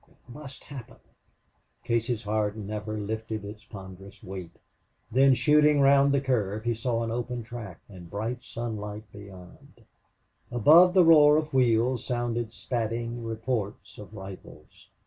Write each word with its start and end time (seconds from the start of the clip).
It 0.07 0.17
must 0.27 0.63
happen! 0.63 0.95
Casey's 1.83 2.23
heart 2.23 2.55
never 2.57 2.97
lifted 2.97 3.45
its 3.45 3.65
ponderous 3.65 4.23
weight. 4.23 4.55
Then, 5.11 5.35
shooting 5.35 5.79
round 5.79 6.11
the 6.11 6.19
curve, 6.21 6.63
he 6.63 6.73
saw 6.73 7.03
an 7.03 7.11
open 7.11 7.43
track 7.43 7.81
and 7.87 8.09
bright 8.09 8.41
sunlight 8.41 9.03
beyond. 9.11 9.83
Above 10.49 10.95
the 10.95 11.05
roar 11.05 11.37
of 11.37 11.53
wheels 11.53 12.03
sounded 12.03 12.51
spatting 12.51 13.23
reports 13.23 13.99
of 13.99 14.15
rifles. 14.15 14.87